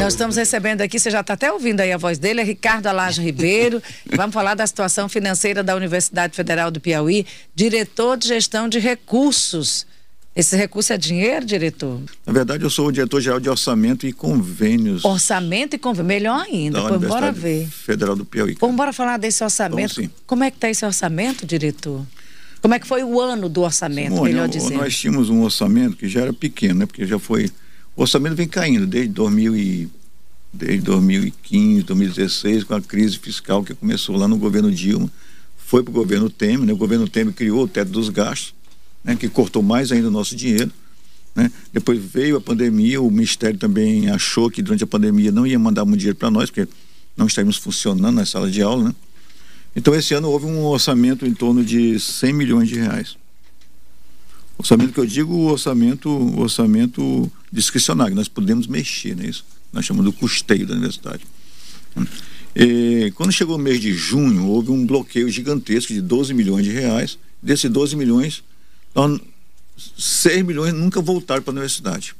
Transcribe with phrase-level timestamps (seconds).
[0.00, 2.86] Nós estamos recebendo aqui, você já está até ouvindo aí a voz dele, é Ricardo
[2.86, 3.82] Alage Ribeiro.
[4.16, 9.86] Vamos falar da situação financeira da Universidade Federal do Piauí, diretor de gestão de recursos.
[10.34, 12.00] Esse recurso é dinheiro, diretor?
[12.24, 15.04] Na verdade, eu sou o diretor-geral de orçamento e convênios.
[15.04, 16.80] Orçamento e convênios, melhor ainda.
[16.80, 17.68] Pois bora ver.
[17.68, 18.56] Federal do Piauí.
[18.58, 19.96] Vamos bora falar desse orçamento.
[19.96, 20.10] Vamos.
[20.26, 22.06] Como é que está esse orçamento, diretor?
[22.62, 24.78] Como é que foi o ano do orçamento, Simone, melhor dizendo?
[24.78, 26.86] Nós tínhamos um orçamento que já era pequeno, né?
[26.86, 27.50] Porque já foi.
[28.00, 29.88] O orçamento vem caindo desde 2000 e,
[30.50, 35.12] desde 2015, 2016, com a crise fiscal que começou lá no governo Dilma,
[35.58, 36.72] foi para o governo Temer, né?
[36.72, 38.54] O governo Temer criou o teto dos gastos
[39.04, 40.72] né, que cortou mais ainda o nosso dinheiro.
[41.34, 41.52] Né?
[41.74, 45.84] Depois veio a pandemia, o Ministério também achou que durante a pandemia não ia mandar
[45.84, 46.66] muito dinheiro para nós, porque
[47.14, 48.84] não estaríamos funcionando na sala de aula.
[48.84, 48.94] Né?
[49.76, 53.18] Então, esse ano houve um orçamento em torno de 100 milhões de reais.
[54.56, 56.08] Orçamento que eu digo, orçamento,
[56.40, 59.44] orçamento discricionário, nós podemos mexer nisso.
[59.48, 59.56] Né?
[59.74, 61.24] Nós chamamos do custeio da universidade.
[62.54, 66.70] E, quando chegou o mês de junho, houve um bloqueio gigantesco de 12 milhões de
[66.70, 67.18] reais.
[67.42, 68.44] Desses 12 milhões,
[68.90, 69.18] então,
[69.96, 72.14] 6 milhões nunca voltaram para a universidade.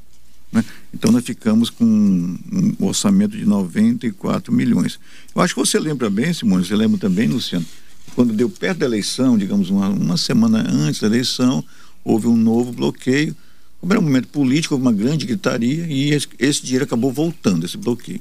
[0.52, 0.64] Né?
[0.92, 4.98] Então nós ficamos com um orçamento de 94 milhões.
[5.34, 7.66] Eu acho que você lembra bem, Simone, você lembra também, Luciano,
[8.14, 11.64] quando deu perto da eleição, digamos uma, uma semana antes da eleição,
[12.02, 13.36] houve um novo bloqueio.
[13.80, 17.78] Como era um momento político, uma grande gritaria e esse, esse dinheiro acabou voltando, esse
[17.78, 18.20] bloqueio.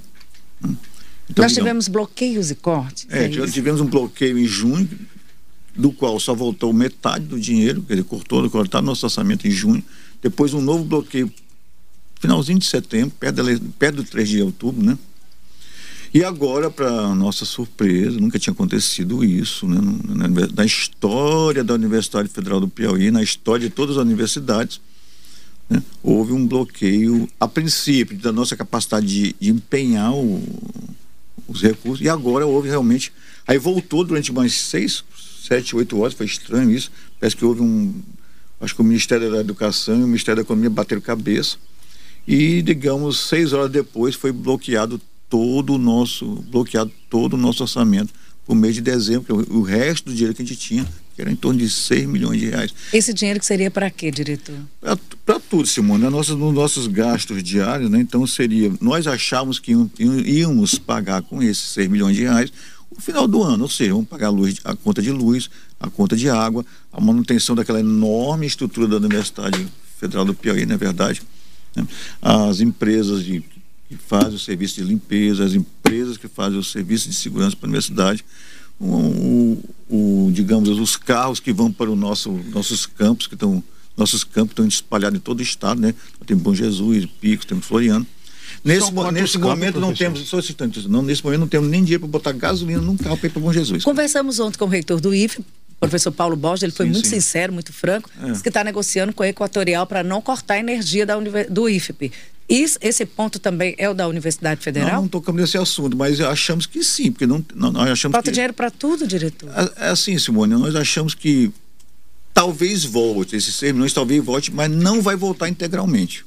[0.61, 0.75] Né?
[1.29, 3.05] Então, Nós tivemos bloqueios e cortes.
[3.09, 4.89] É, é tivemos um bloqueio em junho,
[5.75, 9.83] do qual só voltou metade do dinheiro, que ele cortou, cortar nosso orçamento em junho.
[10.21, 11.31] Depois um novo bloqueio,
[12.19, 13.43] finalzinho de setembro, perto, da,
[13.77, 14.97] perto do 3 de outubro, né?
[16.11, 19.80] E agora, para nossa surpresa, nunca tinha acontecido isso, né?
[20.55, 24.81] Na, história da Universidade Federal do Piauí, na história de todas as universidades,
[25.70, 25.84] né?
[26.02, 30.42] houve um bloqueio, a princípio, da nossa capacidade de, de empenhar o,
[31.48, 33.11] os recursos, e agora houve realmente.
[33.48, 35.03] Aí voltou durante mais seis,
[35.44, 36.92] sete, oito horas, foi estranho isso.
[37.20, 37.93] Parece que houve um.
[38.61, 41.58] Acho que o Ministério da Educação e o Ministério da Economia bateram cabeça.
[42.27, 44.99] E, digamos, seis horas depois foi bloqueado
[45.30, 48.14] todo o nosso, bloqueado todo o nosso orçamento
[48.49, 50.88] o mês de dezembro, o resto do dinheiro que a gente tinha,
[51.19, 52.73] que era em torno de 6 milhões de reais.
[52.93, 54.55] Esse dinheiro que seria para quê, diretor?
[55.25, 56.09] Para tudo, Simone, né?
[56.09, 57.99] Nossas, nos nossos gastos diários, né?
[57.99, 62.53] Então seria, nós achávamos que íamos pagar com esses 6 milhões de reais
[62.89, 65.89] no final do ano, ou seja, vamos pagar a, luz, a conta de luz, a
[65.89, 69.67] conta de água, a manutenção daquela enorme estrutura da Universidade
[69.99, 71.21] Federal do Piauí, não é verdade?
[71.75, 71.86] Né?
[72.21, 73.43] As empresas de,
[73.89, 77.67] que fazem o serviço de limpeza, as empresas que fazem o serviço de segurança para
[77.67, 78.23] a universidade,
[78.80, 83.64] o, digamos, os carros que vão para o nosso, nossos campos, que estão,
[83.98, 85.94] nossos campos estão espalhados em todo o estado, né?
[86.26, 88.06] Tem Bom Jesus, Picos, temos Floriano.
[88.64, 92.10] Nesse, nesse momento não temos, só instante, não, nesse momento não temos nem dinheiro para
[92.10, 93.84] botar gasolina num carro para ir para Bom Jesus.
[93.84, 95.44] Conversamos ontem com o reitor do IFE,
[95.80, 97.16] professor Paulo Borges, ele foi sim, muito sim.
[97.16, 98.32] sincero, muito franco, é.
[98.32, 101.16] disse que está negociando com a Equatorial para não cortar a energia da,
[101.50, 102.12] do IFP.
[102.50, 104.95] Isso, esse ponto também é o da Universidade Federal?
[104.95, 108.32] Não, não tocamos nesse assunto, mas achamos que sim, porque não, não nós achamos Falta
[108.32, 108.34] que...
[108.34, 109.50] dinheiro para tudo, diretor?
[109.56, 111.52] É, é, assim, Simone, nós achamos que
[112.34, 116.26] talvez volte, esses 6 milhões talvez volte, mas não vai voltar integralmente.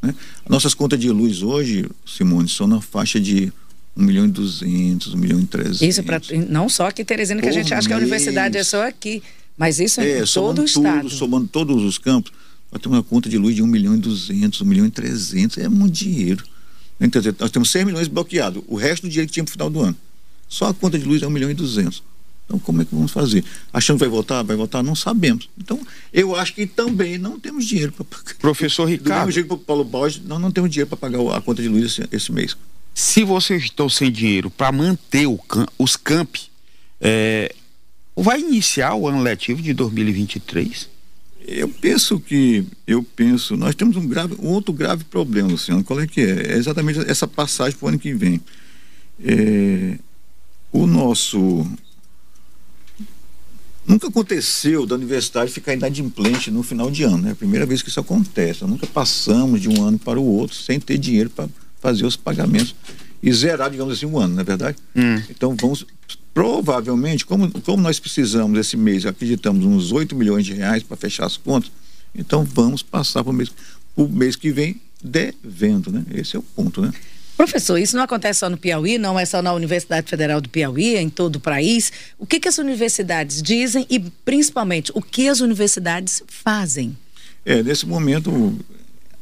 [0.00, 0.14] Né?
[0.48, 3.52] Nossas contas de luz hoje, Simone, são na faixa de
[3.96, 5.82] 1 milhão e 200, 1 milhão e 300.
[5.82, 8.86] Isso para não só aqui, Teresina, que a gente acha que a universidade é só
[8.86, 9.22] aqui,
[9.56, 11.02] mas isso é, é em todo o estado.
[11.02, 12.32] Tudo, somando todos os campos,
[12.72, 15.58] nós temos uma conta de luz de 1 milhão e 200, 1 milhão e 300,
[15.58, 16.44] é muito dinheiro.
[17.00, 19.70] Então, nós temos 6 milhões bloqueados, o resto do dinheiro que tinha para o final
[19.70, 19.96] do ano.
[20.48, 22.02] Só a conta de luz é 1 milhão e 200.
[22.46, 23.42] Então, como é que vamos fazer?
[23.72, 24.44] Achando que vai votar?
[24.44, 24.82] Vai votar?
[24.82, 25.48] Não sabemos.
[25.56, 25.80] Então,
[26.12, 28.34] eu acho que também não temos dinheiro para pagar.
[28.36, 29.08] Professor Ricardo.
[29.08, 31.62] Do mesmo jeito que o Paulo Borges, nós não temos dinheiro para pagar a conta
[31.62, 32.56] de luz esse, esse mês.
[32.94, 35.26] Se vocês estão sem dinheiro para manter
[35.76, 36.48] os campi,
[37.00, 37.52] é,
[38.14, 40.88] vai iniciar o ano letivo de 2023?
[41.46, 45.82] Eu penso que, eu penso, nós temos um, grave, um outro grave problema, Luciano.
[45.82, 46.52] Qual é que é?
[46.52, 48.40] É exatamente essa passagem para o ano que vem.
[49.22, 49.98] É,
[50.72, 51.66] o nosso
[53.86, 57.28] Nunca aconteceu da universidade ficar inadimplente no final de ano, né?
[57.28, 58.64] É a primeira vez que isso acontece.
[58.64, 61.48] Nunca passamos de um ano para o outro sem ter dinheiro para
[61.84, 62.74] fazer os pagamentos
[63.22, 64.78] e zerar, digamos assim, um ano, não é verdade?
[64.96, 65.20] Hum.
[65.28, 65.84] Então vamos,
[66.32, 71.26] provavelmente, como, como nós precisamos esse mês, acreditamos, uns 8 milhões de reais para fechar
[71.26, 71.70] as contas,
[72.14, 73.52] então vamos passar para o mês,
[73.98, 76.02] mês que vem devendo, né?
[76.14, 76.90] Esse é o ponto, né?
[77.36, 80.94] Professor, isso não acontece só no Piauí, não é só na Universidade Federal do Piauí,
[80.94, 81.92] é em todo o país.
[82.18, 86.96] O que, que as universidades dizem e, principalmente, o que as universidades fazem?
[87.44, 88.58] É, nesse momento,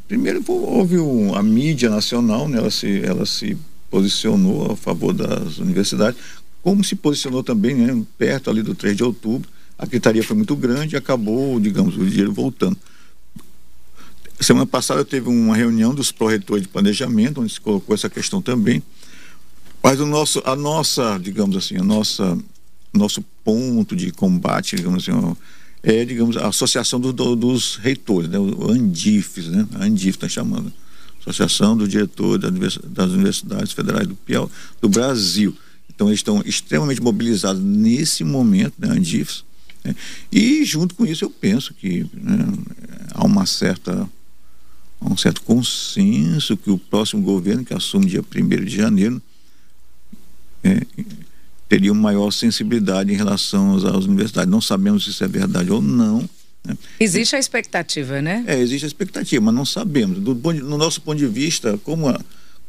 [0.08, 2.58] Primeiro houve um, a mídia nacional, né?
[2.58, 3.56] ela, se, ela se
[3.90, 6.18] posicionou a favor das universidades,
[6.62, 8.04] como se posicionou também né?
[8.18, 9.48] perto ali do 3 de outubro.
[9.78, 12.76] A gritaria foi muito grande e acabou, digamos, o dinheiro voltando.
[14.40, 18.82] Semana passada teve uma reunião dos proretores de planejamento, onde se colocou essa questão também.
[19.82, 22.38] Mas o nosso, a nossa, digamos assim, a nossa,
[22.92, 25.36] nosso ponto de combate, digamos assim,
[25.82, 28.38] é, digamos, a associação do, do, dos reitores, né?
[28.38, 29.66] o ANDIFES, né?
[29.74, 30.72] A ANDIF está chamando.
[31.20, 34.48] Associação do Diretor das Universidades Federais do Piauí,
[34.80, 35.56] do Brasil.
[35.94, 39.44] Então, eles estão extremamente mobilizados nesse momento, né, ANDIFES.
[39.84, 39.94] Né?
[40.30, 42.46] E, junto com isso, eu penso que né,
[43.12, 44.08] há uma certa
[45.04, 49.20] um certo consenso que o próximo governo, que assume dia 1 de janeiro,
[50.62, 50.86] é,
[51.72, 54.50] teria uma maior sensibilidade em relação às, universidades.
[54.50, 56.28] Não sabemos se isso é verdade ou não.
[56.62, 56.76] Né?
[57.00, 58.44] Existe a expectativa, né?
[58.46, 60.18] É, existe a expectativa, mas não sabemos.
[60.18, 62.20] Do, no nosso ponto de vista, como a,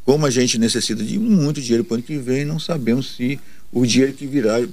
[0.05, 3.37] como a gente necessita de muito dinheiro para o ano que vem, não sabemos se
[3.73, 4.65] o dinheiro que virá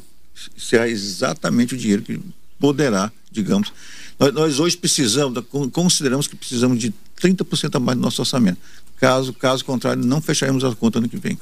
[0.56, 2.21] será exatamente o dinheiro que
[2.56, 3.73] poderá, digamos.
[4.17, 5.43] Nós, nós hoje precisamos,
[5.73, 8.59] consideramos que precisamos de 30% a mais do nosso orçamento.
[8.97, 11.37] Caso, caso contrário, não fecharemos a conta ano que vem.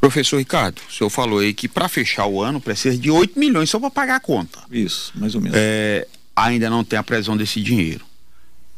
[0.00, 3.68] Professor Ricardo, o senhor falou aí que para fechar o ano precisa de 8 milhões
[3.68, 4.58] só para pagar a conta.
[4.70, 5.56] Isso, mais ou menos.
[5.58, 8.04] É, ainda não tem a previsão desse dinheiro.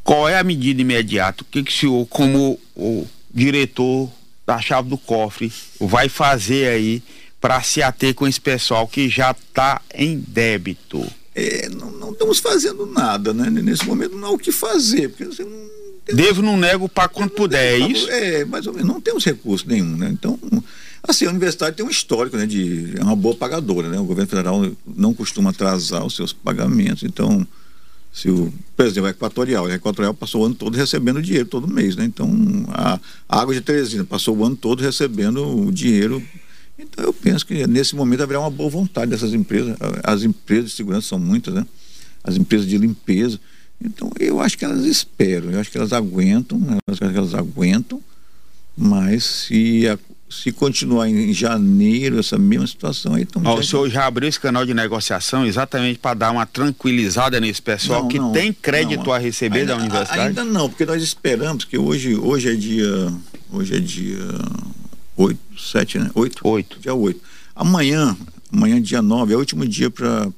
[0.03, 1.43] Qual é a medida imediata?
[1.43, 4.11] O que, que o senhor, como o diretor
[4.45, 7.03] da chave do cofre, vai fazer aí
[7.41, 11.07] para se ater com esse pessoal que já está em débito?
[11.35, 13.49] É, não, não, estamos fazendo nada, né?
[13.49, 17.31] Nesse momento não há o que fazer, porque você não Devo, não nego para quando
[17.31, 18.09] puder, é isso?
[18.11, 20.11] É, mais ou menos, não temos recurso nenhum, né?
[20.11, 20.39] Então,
[21.03, 23.99] assim, a universidade tem um histórico, né, de é uma boa pagadora, né?
[23.99, 27.47] O governo federal não costuma atrasar os seus pagamentos, então,
[28.13, 31.69] se o, por exemplo, a Equatorial, a Equatorial passou o ano todo recebendo dinheiro todo
[31.69, 32.05] mês, né?
[32.05, 32.29] Então,
[32.69, 32.99] a,
[33.29, 36.23] a Água de Teresina passou o ano todo recebendo o dinheiro
[36.83, 39.77] então eu penso que nesse momento haverá uma boa vontade dessas empresas.
[40.03, 41.67] As empresas de segurança são muitas, né?
[42.25, 43.41] As empresas de limpeza.
[43.85, 48.01] Então, eu acho que elas esperam, eu acho que elas aguentam, acho que elas aguentam,
[48.77, 49.99] mas se, a,
[50.31, 53.43] se continuar em janeiro essa mesma situação, aí estão.
[53.43, 58.03] o senhor já abriu esse canal de negociação exatamente para dar uma tranquilizada nesse pessoal
[58.03, 60.29] não, que não, tem crédito não, a receber ainda, da universidade?
[60.29, 63.13] Ainda não, porque nós esperamos que hoje, hoje é dia.
[63.51, 64.19] Hoje é dia
[65.17, 66.11] 8, 7, né?
[66.15, 66.41] 8?
[66.43, 66.81] 8.
[66.81, 67.21] Dia 8.
[67.55, 68.17] Amanhã,
[68.51, 70.29] amanhã, dia 9, é o último dia para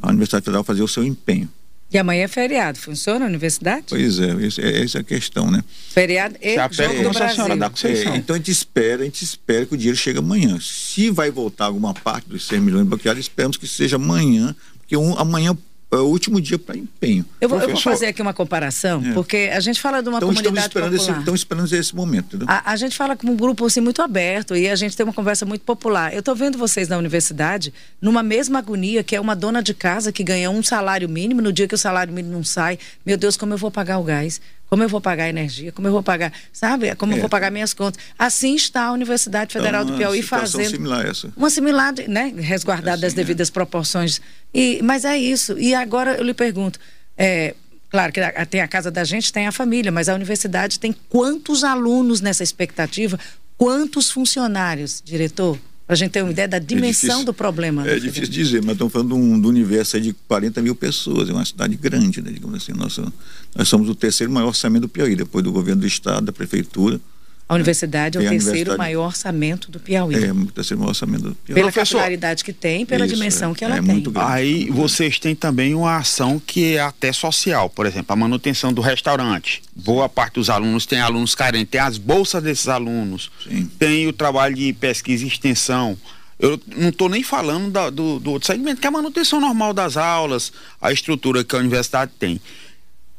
[0.00, 1.48] a Universidade Federal fazer o seu empenho.
[1.90, 3.86] E amanhã é feriado, funciona a universidade?
[3.88, 4.30] Pois é,
[4.60, 5.64] é essa é a questão, né?
[5.90, 7.56] Feriado e Já jogo do Brasil.
[7.56, 10.58] Da é, então a gente espera, a gente espera que o dinheiro chegue amanhã.
[10.60, 15.18] Se vai voltar alguma parte dos 100 milhões bloqueados, esperamos que seja amanhã, porque um,
[15.18, 15.56] amanhã
[15.90, 17.24] é o último dia para empenho.
[17.40, 19.12] Eu vou, eu vou, fazer aqui uma comparação, é.
[19.12, 21.10] porque a gente fala de uma então, comunidade esperando popular.
[21.10, 22.38] Esse, estamos esperando esse momento.
[22.46, 25.14] A, a, gente fala como um grupo assim, muito aberto e a gente tem uma
[25.14, 26.12] conversa muito popular.
[26.12, 30.12] Eu estou vendo vocês na universidade numa mesma agonia que é uma dona de casa
[30.12, 33.36] que ganha um salário mínimo, no dia que o salário mínimo não sai, meu Deus,
[33.36, 34.40] como eu vou pagar o gás?
[34.68, 35.72] Como eu vou pagar a energia?
[35.72, 36.94] Como eu vou pagar, sabe?
[36.96, 37.16] Como é.
[37.16, 38.02] eu vou pagar minhas contas?
[38.18, 40.70] Assim está a Universidade Federal então, do Piauí fazendo.
[40.70, 41.32] similar essa.
[41.36, 42.32] Uma similar, né?
[42.36, 43.16] Resguardada assim, das é.
[43.16, 43.52] devidas é.
[43.52, 44.20] proporções.
[44.52, 45.58] E, mas é isso.
[45.58, 46.78] E agora eu lhe pergunto.
[47.16, 47.54] É,
[47.88, 51.64] claro que tem a casa da gente, tem a família, mas a universidade tem quantos
[51.64, 53.18] alunos nessa expectativa?
[53.56, 55.58] Quantos funcionários, diretor?
[55.88, 57.88] Para a gente ter uma ideia da é dimensão é do problema.
[57.88, 61.30] É né, difícil dizer, mas estamos falando de um, do universo de 40 mil pessoas,
[61.30, 62.72] é uma cidade grande, né, digamos assim.
[62.74, 63.10] Nossa,
[63.56, 67.00] nós somos o terceiro maior orçamento do Piauí, depois do governo do estado, da prefeitura.
[67.48, 70.22] A universidade é o terceiro maior orçamento do Piauí.
[70.22, 71.58] É, o terceiro maior orçamento do Piauí.
[71.58, 74.04] Pela capilaridade que tem, pela Isso, dimensão é, que ela é tem.
[74.16, 78.82] Aí vocês têm também uma ação que é até social, por exemplo, a manutenção do
[78.82, 79.62] restaurante.
[79.74, 83.70] Boa parte dos alunos tem alunos carentes, tem as bolsas desses alunos, Sim.
[83.78, 85.96] tem o trabalho de pesquisa e extensão.
[86.38, 89.72] Eu não estou nem falando da, do, do outro segmento, que é a manutenção normal
[89.72, 92.38] das aulas, a estrutura que a universidade tem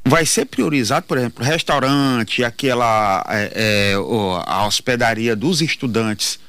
[0.10, 3.94] vai ser priorizado, por exemplo, restaurante, aquela é, é,
[4.46, 6.40] a hospedaria dos estudantes,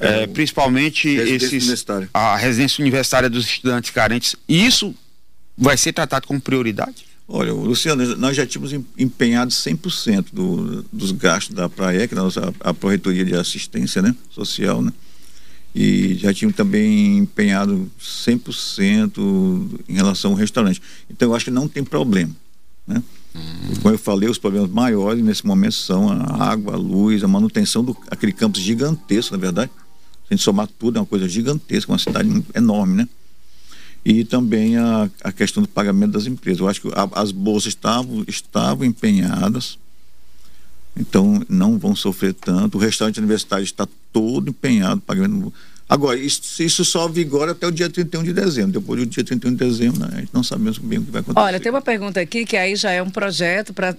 [0.00, 4.36] é, é principalmente esses a residência universitária dos estudantes carentes.
[4.48, 4.94] Isso
[5.56, 7.06] vai ser tratado como prioridade?
[7.26, 12.22] Olha, Luciano, nós já tínhamos empenhado 100% do, dos gastos da praia, que é a,
[12.22, 14.92] nossa, a Proretoria de Assistência né, Social, né?
[15.74, 20.80] E já tínhamos também empenhado 100% em relação ao restaurante.
[21.10, 22.30] Então, eu acho que não tem problema.
[22.86, 23.02] Né?
[23.34, 23.74] Hum.
[23.82, 27.82] Como eu falei, os problemas maiores nesse momento são a água, a luz, a manutenção
[27.82, 29.70] do aquele campus gigantesco, na verdade.
[30.26, 33.08] Se a gente somar tudo, é uma coisa gigantesca, uma cidade enorme, né?
[34.04, 36.60] E também a, a questão do pagamento das empresas.
[36.60, 39.78] Eu acho que a, as bolsas estavam, estavam empenhadas,
[40.96, 42.76] Então, não vão sofrer tanto.
[42.76, 45.52] O restaurante universitário está todo empenhado, pagando.
[45.88, 48.80] Agora, isso, isso só vigora até o dia 31 de dezembro.
[48.80, 51.20] Depois do dia 31 de dezembro, né, a gente não sabemos bem o que vai
[51.20, 51.46] acontecer.
[51.46, 53.94] Olha, tem uma pergunta aqui que aí já é um projeto para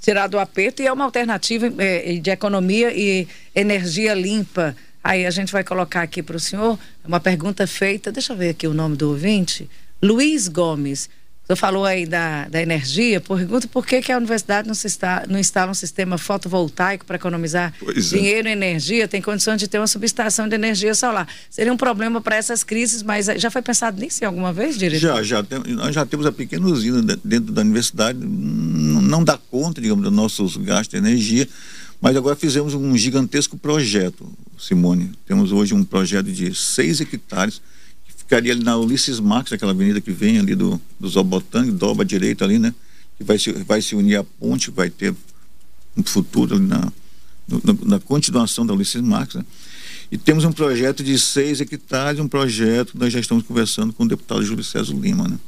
[0.00, 4.74] tirar do aperto e é uma alternativa é, de economia e energia limpa.
[5.04, 8.10] Aí a gente vai colocar aqui para o senhor uma pergunta feita.
[8.10, 9.68] Deixa eu ver aqui o nome do ouvinte.
[10.02, 11.08] Luiz Gomes.
[11.46, 15.24] Você falou aí da, da energia, pergunta por que, que a universidade não, se está,
[15.28, 18.16] não instala um sistema fotovoltaico para economizar pois é.
[18.16, 18.50] dinheiro é.
[18.50, 21.28] e energia, tem condições de ter uma subestação de energia solar.
[21.48, 24.98] Seria um problema para essas crises, mas já foi pensado nisso alguma vez, diretor?
[24.98, 25.42] Já, já.
[25.44, 30.12] Tem, nós já temos a pequena usina dentro da universidade, não, dá conta, digamos, dos
[30.12, 31.48] nossos gastos de energia,
[32.00, 35.12] mas agora fizemos um gigantesco projeto, Simone.
[35.24, 37.62] Temos hoje um projeto de seis hectares,
[38.26, 42.06] ficaria ali na Ulisses Marques, aquela avenida que vem ali do, do Zobotang, dobra à
[42.06, 42.74] direita ali, né?
[43.16, 45.14] Que vai se, vai se unir à ponte, vai ter
[45.96, 46.92] um futuro ali na,
[47.48, 49.44] no, na continuação da Ulisses Marques, né?
[50.10, 54.08] E temos um projeto de seis hectares, um projeto, nós já estamos conversando com o
[54.08, 55.38] deputado Júlio César Lima, né?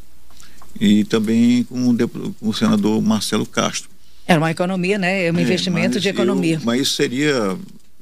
[0.81, 3.91] E também com o, com o senador Marcelo Castro.
[4.27, 5.27] Era uma economia, né?
[5.27, 6.57] É um é, investimento de economia.
[6.57, 7.57] Eu, mas seria,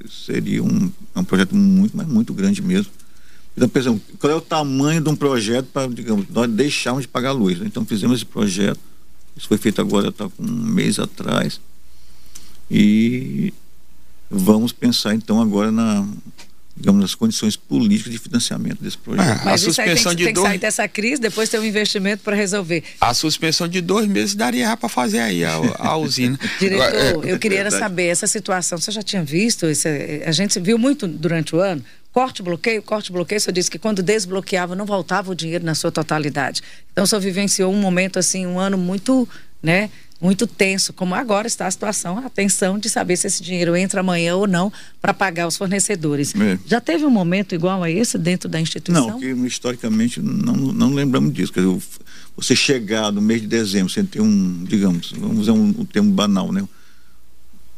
[0.08, 2.90] seria um, um projeto muito, mas muito grande mesmo.
[3.56, 7.30] Então, pensamos, qual é o tamanho de um projeto para, digamos, nós deixarmos de pagar
[7.30, 7.58] a luz.
[7.58, 7.66] Né?
[7.66, 8.78] Então, fizemos esse projeto.
[9.34, 11.60] Isso foi feito agora, está com um mês atrás.
[12.70, 13.52] E
[14.30, 16.06] vamos pensar, então, agora na,
[16.76, 19.44] digamos, nas condições políticas de financiamento desse projeto.
[19.44, 20.44] Mas a suspensão tem, que, de tem dois...
[20.44, 22.84] que sair dessa crise, depois ter um investimento para resolver.
[23.00, 26.38] A suspensão de dois meses daria para fazer aí a, a usina.
[26.60, 29.64] Diretor, eu queria é saber, essa situação, você já tinha visto?
[29.66, 31.82] Esse, a gente viu muito durante o ano,
[32.16, 33.36] corte, bloqueio, corte, bloqueio.
[33.36, 36.62] O senhor disse que quando desbloqueava não voltava o dinheiro na sua totalidade.
[36.90, 39.28] Então o senhor vivenciou um momento assim, um ano muito,
[39.62, 43.76] né, muito tenso, como agora está a situação, a tensão de saber se esse dinheiro
[43.76, 46.34] entra amanhã ou não para pagar os fornecedores.
[46.34, 46.58] É.
[46.64, 49.08] Já teve um momento igual a esse dentro da instituição?
[49.08, 51.52] Não, que historicamente não, não lembramos disso.
[51.52, 51.82] Quer dizer,
[52.34, 56.10] você chegar no mês de dezembro sem ter um, digamos, vamos usar um, um termo
[56.12, 56.66] banal, né?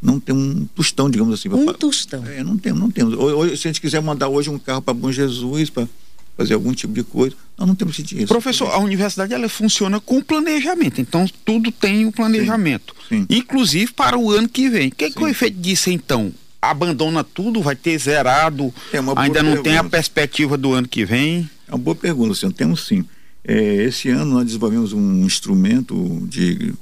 [0.00, 1.48] Não tem um tostão, digamos assim.
[1.48, 2.24] Um pra, tostão?
[2.26, 3.14] É, não temos, não temos.
[3.14, 5.88] Hoje, se a gente quiser mandar hoje um carro para Bom Jesus, para
[6.36, 8.28] fazer algum tipo de coisa, nós não temos esse dinheiro.
[8.28, 12.94] Professor, a universidade ela funciona com planejamento, então tudo tem um planejamento.
[13.08, 13.38] Sim, sim.
[13.38, 14.88] Inclusive para o ano que vem.
[14.88, 16.32] O que, que é o efeito disso então?
[16.62, 19.62] Abandona tudo, vai ter zerado, é ainda não pergunta.
[19.62, 21.48] tem a perspectiva do ano que vem?
[21.66, 22.52] É uma boa pergunta, senhor.
[22.52, 23.04] Temos sim.
[23.44, 26.74] É, esse ano nós desenvolvemos um instrumento de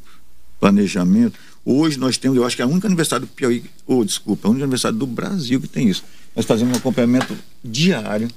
[0.59, 4.05] planejamento Hoje nós temos, eu acho que é a única universidade do Piauí, ou oh,
[4.05, 6.05] desculpa, a única universidade do Brasil que tem isso.
[6.37, 8.29] Nós fazemos um acompanhamento diário,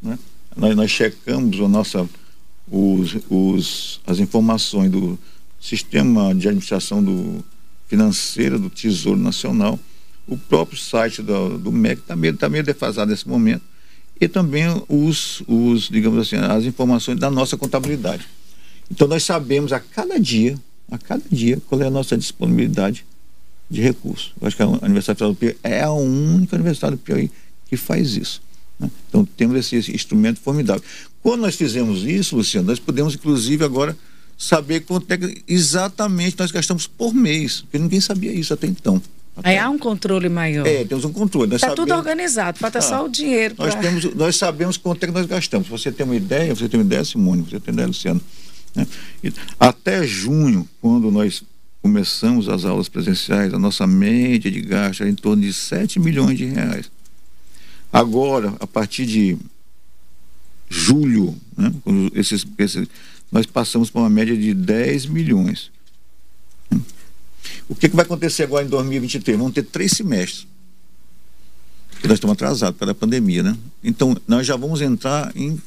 [0.00, 0.16] né?
[0.56, 2.08] nós, nós checamos a nossa,
[2.70, 5.18] os, os, as informações do
[5.60, 7.44] sistema de administração do,
[7.88, 9.76] financeira do Tesouro Nacional,
[10.28, 13.62] o próprio site do, do MEC está meio, tá meio defasado nesse momento,
[14.20, 18.28] e também os, os, digamos assim, as informações da nossa contabilidade.
[18.88, 20.56] Então nós sabemos a cada dia
[20.90, 23.04] a cada dia qual é a nossa disponibilidade
[23.70, 24.32] de recursos.
[24.40, 27.30] Eu acho que a Universidade Federal do Piauí é a única universidade do Piauí
[27.68, 28.42] que faz isso.
[28.78, 28.90] Né?
[29.08, 30.82] Então temos esse, esse, instrumento formidável.
[31.22, 33.96] Quando nós fizemos isso, Luciano, nós podemos inclusive agora
[34.36, 39.00] saber quanto é que exatamente nós gastamos por mês, porque ninguém sabia isso até então.
[39.36, 39.50] Até...
[39.50, 40.66] Aí há um controle maior.
[40.66, 41.54] É, temos um controle.
[41.54, 41.88] Está sabemos...
[41.88, 43.54] tudo organizado, falta ah, só o dinheiro.
[43.56, 43.82] Nós, pra...
[43.82, 45.68] temos, nós sabemos quanto é que nós gastamos.
[45.68, 48.20] Você tem uma ideia, você tem uma ideia, Simone, você tem uma ideia, Luciano.
[48.74, 48.86] Né?
[49.58, 51.42] Até junho, quando nós
[51.82, 56.36] começamos as aulas presenciais, a nossa média de gasto era em torno de 7 milhões
[56.36, 56.90] de reais.
[57.92, 59.36] Agora, a partir de
[60.68, 61.72] julho, né,
[62.14, 62.86] esses, esses,
[63.32, 65.70] nós passamos para uma média de 10 milhões.
[67.68, 69.38] O que, que vai acontecer agora em 2023?
[69.38, 70.46] Vamos ter três semestres.
[71.90, 73.56] Porque nós estamos atrasados pela pandemia, né?
[73.82, 75.60] Então, nós já vamos entrar em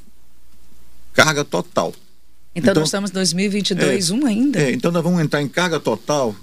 [1.13, 1.93] carga total.
[2.55, 4.61] Então, então nós estamos em 2022, é, um ainda.
[4.61, 6.35] É, então nós vamos entrar em carga total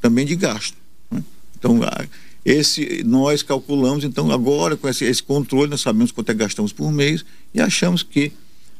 [0.00, 0.76] também de gasto.
[1.10, 1.22] Né?
[1.56, 1.80] Então,
[2.44, 6.72] esse nós calculamos, então agora com esse, esse, controle, nós sabemos quanto é que gastamos
[6.72, 8.32] por mês e achamos que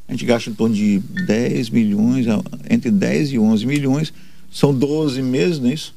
[0.07, 2.25] a gente gasta em torno de 10 milhões,
[2.69, 4.13] entre 10 e 11 milhões,
[4.51, 5.93] são 12 meses, não é isso?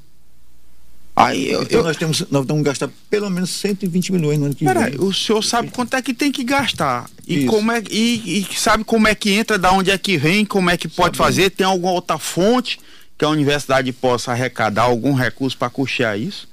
[1.27, 1.85] Aí eu, então eu...
[1.85, 5.01] nós temos nós vamos gastar pelo menos 120 milhões no ano que Pera vem.
[5.01, 8.85] o senhor sabe quanto é que tem que gastar e como é e, e, sabe
[8.85, 11.67] como é que entra, da onde é que vem, como é que pode fazer, tem
[11.67, 12.79] alguma outra fonte
[13.17, 16.49] que a universidade possa arrecadar algum recurso para custear isso?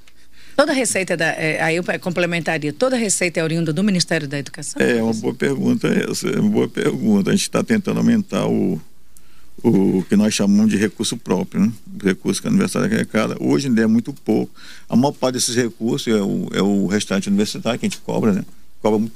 [0.56, 4.80] Toda receita da, é, aí eu complementaria, toda receita é oriunda do Ministério da Educação?
[4.80, 7.30] É uma boa pergunta essa, é uma boa pergunta.
[7.30, 8.80] A gente está tentando aumentar o
[9.62, 11.72] o que nós chamamos de recurso próprio, né?
[12.02, 13.36] recurso que a universidade arrecada.
[13.40, 14.52] Hoje ainda é muito pouco.
[14.88, 18.32] A maior parte desses recursos é o, é o restante universitário que a gente cobra,
[18.32, 18.44] né?
[18.80, 19.10] Cobra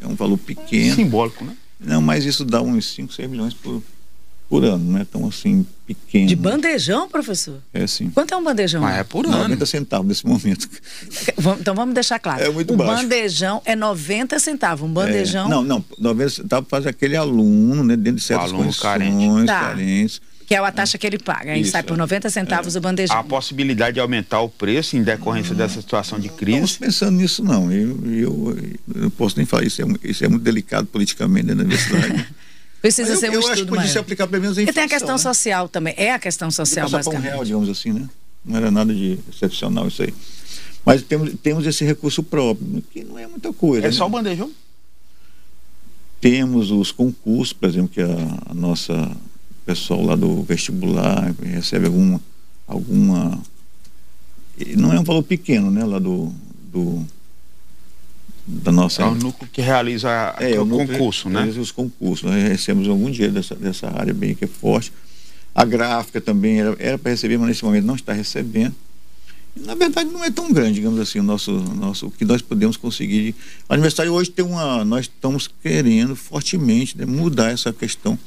[0.00, 0.94] é um valor pequeno.
[0.94, 1.56] Simbólico, né?
[1.80, 3.82] Não, mas isso dá uns 5, 6 milhões por,
[4.48, 6.26] por ano, não é tão assim pequeno.
[6.26, 7.58] De bandejão, professor?
[7.74, 8.10] É sim.
[8.10, 8.80] Quanto é um bandejão?
[8.80, 9.38] Mas é por ano.
[9.38, 10.68] 90 centavos nesse momento.
[11.60, 12.42] Então vamos deixar claro.
[12.42, 13.02] É muito o baixo.
[13.02, 14.88] bandejão é 90 centavos.
[14.88, 15.46] Um bandejão.
[15.46, 19.46] É, não, não, 90 centavos faz aquele aluno, né, dentro de certas aluno condições, carente.
[19.46, 19.60] Tá.
[19.60, 20.20] carentes.
[20.46, 21.52] Que é a taxa que ele paga.
[21.52, 21.96] Aí Isso, sai por é.
[21.96, 23.18] 90 centavos o bandejão.
[23.18, 26.78] A possibilidade de aumentar o preço em decorrência dessa situação de Não estamos crise.
[26.78, 27.72] pensando nisso, não.
[27.72, 28.58] Eu, eu,
[28.94, 29.82] eu não posso nem falar isso.
[29.82, 32.28] É, isso é muito delicado politicamente dentro da universidade.
[32.86, 34.62] Precisa Mas ser eu, um eu acho estudo que podia se aplicar pelo menos a
[34.62, 35.18] E tem a questão né?
[35.18, 35.92] social também.
[35.96, 37.24] É a questão social, um basicamente.
[37.24, 38.08] real, digamos assim, né?
[38.44, 40.14] Não era nada de excepcional isso aí.
[40.84, 43.86] Mas temos, temos esse recurso próprio, que não é muita coisa.
[43.86, 43.92] É né?
[43.92, 44.52] só o bandejão?
[46.20, 48.06] Temos os concursos, por exemplo, que a,
[48.50, 52.20] a nossa o pessoal lá do vestibular recebe alguma
[52.68, 53.42] alguma
[54.56, 56.32] e não é um valor pequeno, né, lá do,
[56.72, 57.04] do
[58.46, 61.40] da nossa É o núcleo que realiza a- É, o núcleo concurso, né?
[61.40, 64.92] realiza Os concursos, nós recebemos algum dinheiro dessa, dessa área bem que é forte.
[65.54, 68.74] A gráfica também era para receber, mas nesse momento não está recebendo.
[69.56, 72.76] Na verdade, não é tão grande, digamos assim, o nosso, nosso, o que nós podemos
[72.76, 73.34] conseguir.
[73.66, 74.84] A universidade hoje tem uma.
[74.84, 78.18] Nós estamos querendo fortemente né, mudar essa questão.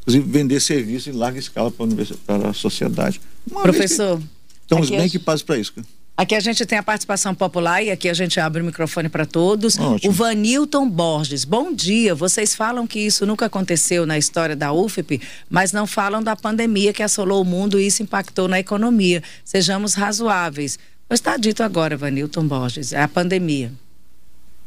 [0.00, 3.20] Inclusive, vender serviço em larga escala para a, para a sociedade.
[3.48, 4.20] Uma Professor,
[4.62, 5.72] Estamos bem equipados para isso.
[6.14, 9.24] Aqui a gente tem a participação popular e aqui a gente abre o microfone para
[9.24, 9.78] todos.
[9.78, 10.10] Ótimo.
[10.10, 12.14] O Vanilton Borges, bom dia.
[12.14, 16.92] Vocês falam que isso nunca aconteceu na história da UFP, mas não falam da pandemia
[16.92, 19.22] que assolou o mundo e isso impactou na economia.
[19.42, 20.78] Sejamos razoáveis.
[21.08, 23.72] Pois está dito agora, Vanilton Borges, é a pandemia.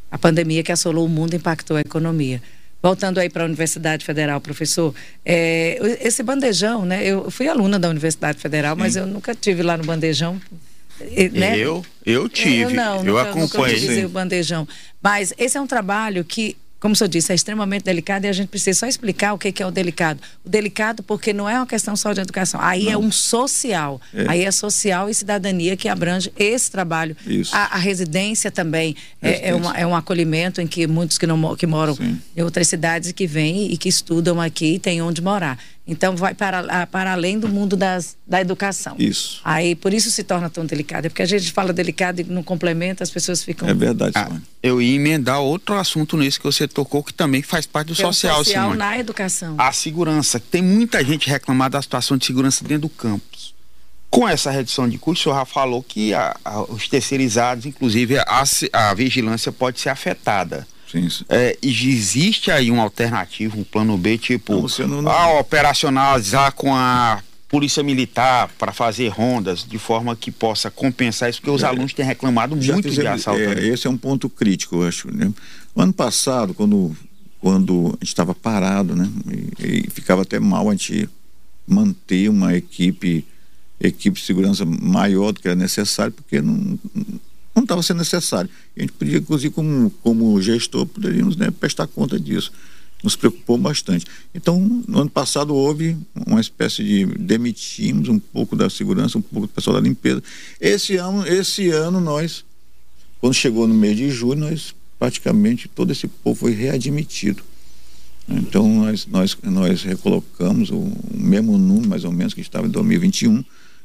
[0.10, 2.42] A pandemia que assolou o mundo impactou a economia.
[2.82, 7.06] Voltando aí para a Universidade Federal, professor, é, esse bandejão, né?
[7.06, 10.40] Eu fui aluna da Universidade Federal, mas eu nunca tive lá no bandejão.
[11.34, 11.58] Né?
[11.58, 13.62] Eu, eu tive, Eu eu, não, nunca, nunca
[14.06, 14.68] o bandejão.
[15.02, 18.34] Mas esse é um trabalho que, como o senhor disse, é extremamente delicado e a
[18.34, 20.20] gente precisa só explicar o que que é o delicado.
[20.46, 24.00] O delicado porque não é uma questão só de educação, aí é um social.
[24.14, 24.26] É.
[24.28, 27.16] Aí é social e cidadania que abrange esse trabalho.
[27.26, 27.56] Isso.
[27.56, 29.56] A, a residência também é, é, Residência.
[29.58, 32.20] uma- é um acolhimento em que muitos que, não, que moram Sim.
[32.38, 35.60] em outras cidades que vêm e que estudam aqui e têm onde morar.
[35.88, 38.96] Então vai para, para além do mundo das, da educação.
[38.98, 39.40] Isso.
[39.46, 41.06] Aí por isso se torna tão delicado.
[41.06, 43.70] É porque a gente fala delicado e não complementa, as pessoas ficam.
[43.70, 44.42] É verdade, Ah, Simone.
[44.64, 48.02] eu ia emendar outro assunto nesse que você tocou, que também faz parte do que
[48.02, 48.78] é o social, social Simone.
[48.80, 49.56] na educação.
[49.60, 50.40] A segurança.
[50.40, 53.54] Tem muita gente reclamando da situação de segurança dentro do campus.
[54.10, 58.18] Com essa redução de custos, o senhor já falou que a- a- os terceirizados, inclusive
[58.18, 58.44] a,
[58.74, 60.66] a vigilância pode ser afetada.
[60.92, 61.26] Sim, sim.
[61.30, 66.74] É, existe aí uma alternativa, um plano B, tipo, Não, não- não- ah, operacionalizar com
[66.76, 71.70] a polícia militar para fazer rondas de forma que possa compensar isso, porque os Já-
[71.70, 73.40] alunos têm reclamado muito de fizemos- assalto.
[73.42, 75.10] é, esse é um ponto crítico, eu acho.
[75.16, 75.32] Né?
[75.76, 76.96] No ano passado, quando,
[77.40, 79.10] quando a gente estava parado, né?
[79.60, 81.10] E, e ficava até mal a gente
[81.68, 83.26] manter uma equipe,
[83.80, 86.78] equipe de segurança maior do que era necessário, porque não
[87.56, 88.50] não estava sendo necessário.
[88.78, 92.52] A gente podia, inclusive, como, como gestor, poderíamos né, prestar conta disso.
[93.04, 94.06] Nos preocupou bastante.
[94.34, 99.48] Então, no ano passado houve uma espécie de demitimos um pouco da segurança, um pouco
[99.48, 100.22] do pessoal da limpeza.
[100.60, 102.44] Esse ano, esse ano nós
[103.26, 107.42] quando chegou no mês de julho, nós praticamente todo esse povo foi readmitido.
[108.30, 112.70] Então nós, nós, nós recolocamos o, o mesmo número, mais ou menos, que estava em
[112.70, 113.44] 2021,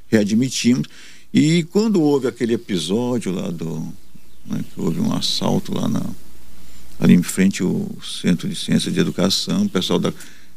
[0.09, 0.89] readmitimos.
[1.33, 3.81] E quando houve aquele episódio lá do.
[4.47, 6.03] né, que houve um assalto lá na,
[6.99, 10.13] ali em frente ao Centro de Ciência de Educação, o pessoal da,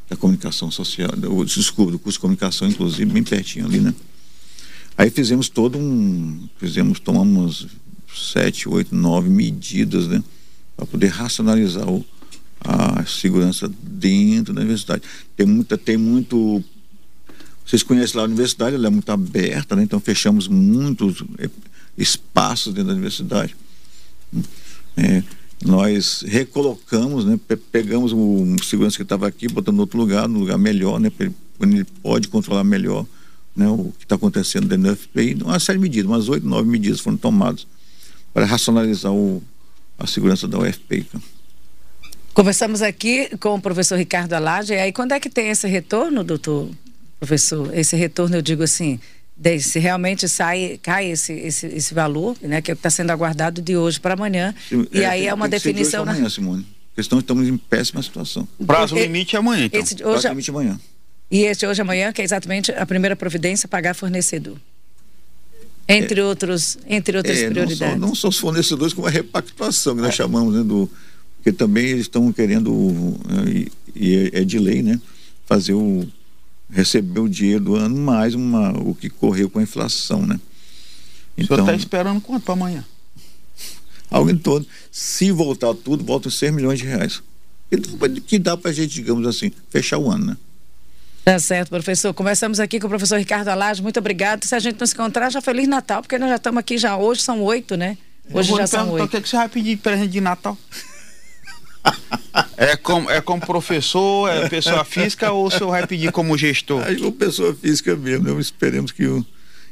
[0.09, 3.93] da comunicação social, do, desculpa, do curso de comunicação, inclusive, bem pertinho ali, né?
[4.97, 6.47] Aí fizemos todo um.
[6.57, 7.67] Fizemos, tomamos
[8.13, 10.23] sete, oito, nove medidas, né?
[10.75, 12.05] Para poder racionalizar o,
[12.59, 15.03] a segurança dentro da universidade.
[15.35, 16.63] Tem muita, tem muito.
[17.65, 19.83] Vocês conhecem lá a universidade, ela é muito aberta, né?
[19.83, 21.49] Então fechamos muitos eh,
[21.97, 23.55] espaços dentro da universidade.
[24.97, 25.23] É,
[25.63, 27.39] nós recolocamos, né?
[27.47, 31.09] Pe- Pegamos o segurança que estava aqui, botando em outro lugar, no lugar melhor, né?
[31.09, 31.25] pra
[31.61, 33.05] ele- pode controlar melhor
[33.55, 35.37] né, o que está acontecendo dentro da UFPI.
[35.43, 37.65] Uma série de medidas, umas oito, nove medidas foram tomadas
[38.33, 39.41] para racionalizar o,
[39.97, 41.05] a segurança da UFPI.
[42.33, 44.73] Conversamos aqui com o professor Ricardo Alage.
[44.73, 46.69] E aí, quando é que tem esse retorno, doutor
[47.27, 47.75] professor?
[47.77, 48.99] Esse retorno, eu digo assim,
[49.61, 53.99] se realmente sai, cai esse, esse, esse valor, né, que está sendo aguardado de hoje
[53.99, 54.53] para amanhã.
[54.91, 56.05] E aí tem- é uma ser de hoje definição.
[56.05, 56.65] na- Amanhã, Simone.
[56.89, 58.47] Porque senão estamos em péssima situação.
[58.59, 59.79] O prazo Porque limite é amanhã, então.
[59.79, 60.79] esse- hoje, Praticamente amanhã.
[61.31, 64.57] E este hoje amanhã, que é exatamente a primeira providência, pagar fornecedor.
[65.87, 67.99] Entre, é, outros, entre outras é, prioridades.
[67.99, 70.15] Não só, não só os fornecedores, como a repactuação, que nós é.
[70.15, 70.89] chamamos, né, do,
[71.37, 72.71] porque também eles estão querendo,
[73.47, 74.99] e, e é de lei, né,
[75.45, 76.07] fazer o,
[76.73, 80.39] receber o dinheiro do ano mais uma, o que correu com a inflação, né.
[81.37, 82.83] Então, o senhor está esperando quanto para amanhã?
[84.09, 87.21] Algo em torno, se voltar tudo, volta 6 milhões de reais.
[87.71, 90.37] Então, que dá para a gente, digamos assim, fechar o ano, né?
[91.23, 92.13] Tá certo, professor.
[92.13, 93.81] Começamos aqui com o professor Ricardo Alage.
[93.81, 94.43] Muito obrigado.
[94.43, 96.97] Se a gente não se encontrar, já Feliz Natal, porque nós já estamos aqui já.
[96.97, 97.97] Hoje são oito, né?
[98.31, 99.05] Hoje já são oito.
[99.05, 100.57] O que, é que você vai pedir de presente de Natal?
[102.57, 106.81] é, como, é como professor, é pessoa física ou o senhor vai pedir como gestor?
[106.83, 108.33] É como pessoa física mesmo.
[108.33, 108.39] Né?
[108.39, 109.03] Esperemos que,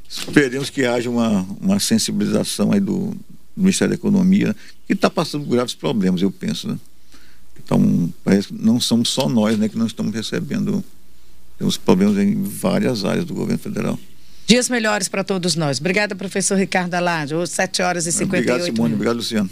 [0.09, 3.15] esperemos que haja uma, uma sensibilização aí do,
[3.55, 4.55] do Ministério da Economia,
[4.87, 6.67] que está passando por graves problemas, eu penso.
[6.67, 6.77] Né?
[7.63, 10.83] Então, parece que não somos só nós né, que não estamos recebendo
[11.61, 13.99] temos problemas em várias áreas do governo federal.
[14.47, 15.79] Dias melhores para todos nós.
[15.79, 16.95] Obrigada, professor Ricardo.
[17.35, 18.73] Hoje, 7 horas e 58 Obrigado, Simone.
[18.73, 18.93] Minutos.
[18.95, 19.49] Obrigado, Luciano.